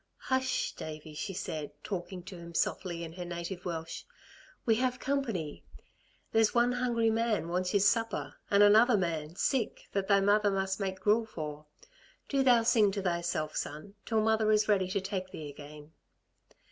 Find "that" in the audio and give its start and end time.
9.91-10.07